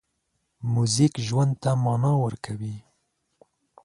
موزیک 0.73 1.13
ژوند 1.27 1.51
ته 1.61 1.71
مانا 1.83 2.13
ورکوي. 2.23 2.75